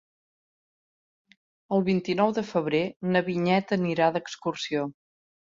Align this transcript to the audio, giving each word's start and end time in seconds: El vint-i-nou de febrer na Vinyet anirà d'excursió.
El 1.77 1.85
vint-i-nou 1.91 2.35
de 2.39 2.45
febrer 2.53 2.81
na 3.13 3.23
Vinyet 3.29 3.77
anirà 3.79 4.11
d'excursió. 4.17 4.89